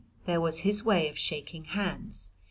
[0.25, 2.31] There was his way of shaking hands.